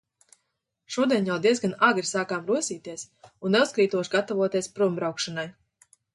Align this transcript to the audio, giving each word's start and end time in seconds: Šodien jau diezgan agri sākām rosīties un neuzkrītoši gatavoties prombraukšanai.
Šodien 0.95 1.27
jau 1.31 1.35
diezgan 1.43 1.75
agri 1.89 2.05
sākām 2.13 2.49
rosīties 2.53 3.05
un 3.27 3.55
neuzkrītoši 3.59 4.15
gatavoties 4.17 4.73
prombraukšanai. 4.81 5.47